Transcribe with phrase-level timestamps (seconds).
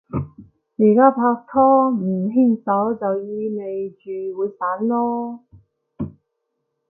[0.09, 5.39] 而家拍拖，唔牽手就意味住會散囉